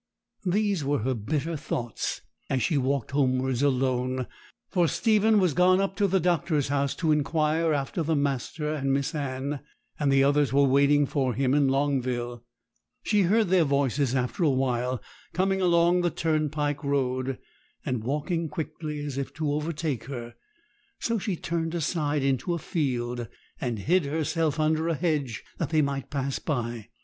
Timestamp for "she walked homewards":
2.63-3.61